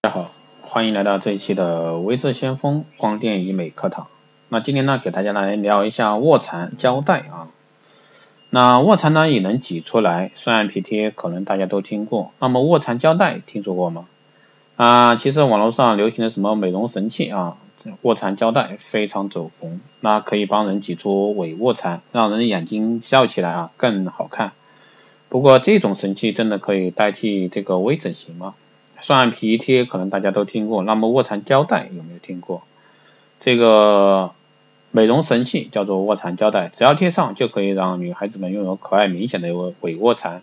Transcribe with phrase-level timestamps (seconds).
[0.00, 0.30] 大家好，
[0.62, 4.06] 欢迎来到这一期的微智先锋光电医美课堂。
[4.48, 7.48] 那今天呢，给大家来聊一下卧蚕胶带啊。
[8.50, 14.06] 那卧蚕呢也能挤出来，双眼皮贴可能大家都听过，那么卧蚕胶带听说过吗？
[14.76, 17.56] 啊，其实网络上流行的什么美容神器啊，
[18.02, 24.52] 卧蚕胶带非常走红，那可以帮人挤出伪卧蚕，让人眼睛笑起来啊更好看。
[25.28, 28.54] 不过这种神器真的可以代替这个微整形吗？
[29.00, 32.62] 双眼皮贴可能大家都听过，那么卧蚕胶带有没有听过？
[33.40, 34.32] 这个
[34.90, 40.42] 美容神器叫做卧蚕胶带，只要贴上就可以让女孩子们拥有可爱明显的伪卧蚕。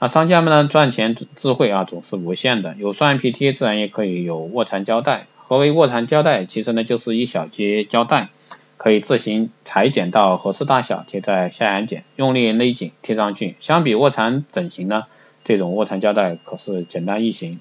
[0.00, 5.26] 那商家们呢赚钱智慧啊总是无限的，有双眼皮贴自然也可以有卧蚕胶带。
[5.36, 6.46] 何为卧蚕胶带？
[6.46, 8.28] 其实呢就是一小节胶带，
[8.76, 13.54] 可以自行裁剪到合适大小，贴在下眼睑，用力勒紧贴上去。
[13.60, 15.04] 相比卧蚕整形呢，
[15.44, 17.60] 这种卧蚕胶带可是简单易行。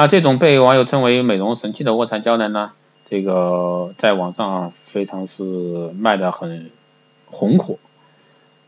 [0.00, 2.72] 那这种被网友称为美容神器的卧蚕胶带呢，
[3.04, 5.42] 这个在网上啊非常是
[5.94, 6.70] 卖的很
[7.26, 7.76] 红火。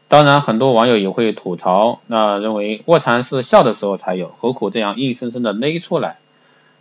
[0.08, 6.18] 当然，很多网友也会吐槽，那认为卧蚕是笑的时候才有，何苦这样硬生生的勒出来？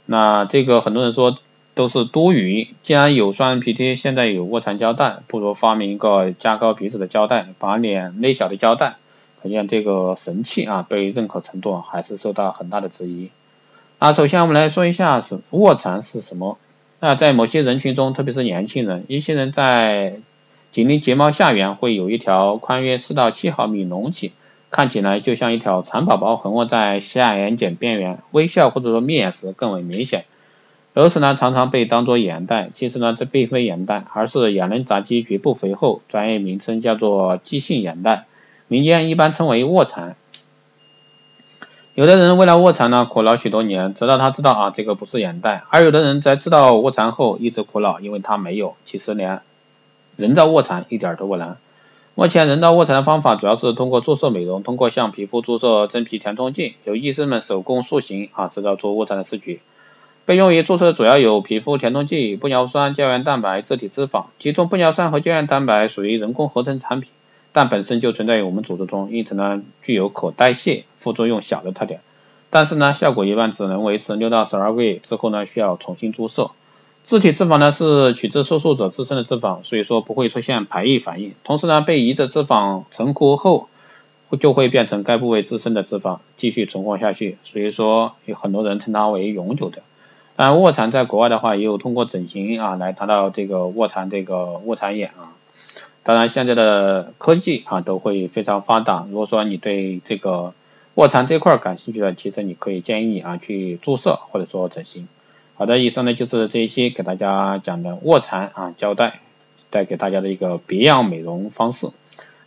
[0.06, 1.38] 那这个很多人说
[1.73, 2.67] 都是多余。
[2.83, 8.98] 既然有双眼皮贴，现在有卧蚕胶带，不如发明一个加高鼻子的胶带，把脸勒小的胶带。
[9.42, 13.30] 可见这个神器啊被认可程度还是受到很大的质疑。
[14.02, 16.58] 啊，首先我们来说一下是卧蚕是什么。
[17.00, 20.16] 那在某些人群中，特别是年轻人，一些人在
[20.72, 24.32] 紧邻睫毛下缘会有一条宽约四到七毫米隆起，
[24.72, 30.26] 看起来就像一条蚕宝宝横卧在下眼睑边缘，微笑或者说眯眼时更为明显。
[30.96, 38.26] 如此呢，常常被当作眼袋，其实呢，这并非眼袋，而是眼轮匝肌局部肥厚，专业名称叫做肌性眼袋，
[38.68, 40.16] 民间一般称为卧蚕。
[41.94, 48.75] 有的人为了卧蚕呢苦恼许多年，直到他知道啊这个不是眼袋；而有的人在知道卧蚕后一直苦恼，因为他没有。
[48.86, 49.42] 其实连
[50.16, 51.58] 人造卧蚕一点都不难。
[52.16, 59.60] 目前人造卧蚕的方法主要是通过注射美容，通过向皮肤注射真皮填充剂，由医生们手工塑形啊制造出卧蚕的视觉。
[60.23, 64.27] 被用于注射主要有皮肤填充剂、玻尿酸、胶原蛋白、自体脂肪。
[64.39, 67.11] 其中玻尿酸和胶原蛋白属于人工合成产品。
[67.54, 72.00] 但本身就存在于我们组织中，因此呢具有可代谢、副作用小的特点。
[72.50, 76.52] 但是呢效果一般只能维持六到十二个月，之后呢需要重新注射。
[77.04, 81.34] 自体脂肪呢是取自受术者自身的脂肪，所以说不会出现排异反应。
[81.44, 83.70] 同时呢被移植脂肪成活后，
[84.40, 87.38] 就会变成该部位自身的脂肪，继续存活下去。
[87.44, 89.82] 所以说有很多人称它为永久的。
[90.36, 95.34] 但卧蚕在国外的话，也有通过整形啊来达到这个卧蚕这个卧蚕眼啊。
[96.04, 99.06] 当然，现在的科技啊都会非常发达。
[99.10, 100.54] 如果说你对这个
[100.95, 105.08] 卧蚕这块感兴趣的，其实你可以建议你啊去注射或者说整形。
[105.56, 109.20] 好的，以上呢就是这一期给大家讲的卧蚕啊胶带
[109.70, 111.92] 带给大家的一个别样美容方式。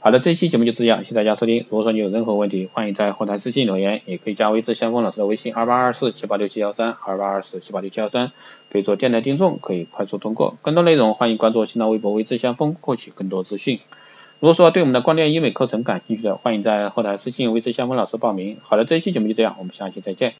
[0.04, 1.65] 好的，这一期节目就这样，谢谢大家收听。
[1.70, 8.31] 如果说你有任何问题，欢迎在后台私信留言，也可以加微智先锋老师的微信二八二四七八六七幺三二八二四七八六七幺三，
[8.69, 10.59] 备注电台听众可以快速通过。
[10.60, 13.81] 更多内容欢迎关注新浪微博微智先锋获取更多资讯。
[14.41, 18.59] 如果说对我们的光电医美课程感兴趣的，欢迎在后台私信微智先锋老师报名。
[18.62, 20.32] 好的，这一期节目就这样，我们下期再见。